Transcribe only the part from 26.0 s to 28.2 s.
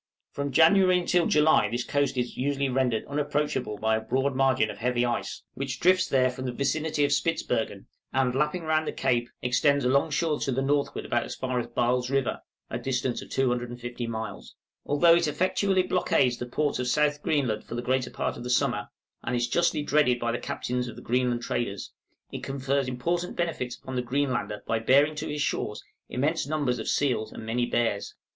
immense numbers of seals and many bears.